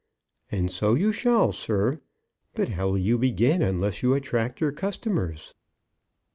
[0.51, 2.01] "And so you shall, sir.
[2.55, 5.53] But how will you begin unless you attract your customers?"